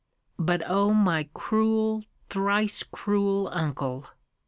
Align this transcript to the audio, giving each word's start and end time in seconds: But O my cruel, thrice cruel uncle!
But 0.39 0.63
O 0.67 0.95
my 0.95 1.29
cruel, 1.35 2.05
thrice 2.25 2.81
cruel 2.81 3.49
uncle! 3.53 4.07